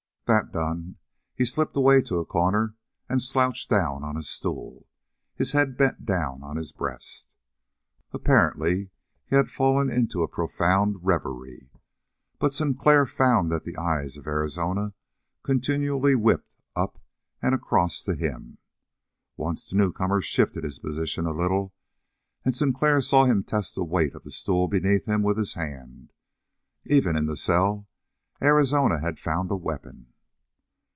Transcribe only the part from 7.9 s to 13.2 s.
Apparently he had fallen into a profound reverie, but Sinclair